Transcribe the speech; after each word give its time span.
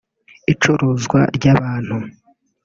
icuruzwa 0.51 1.19
ry’abantu 1.35 1.95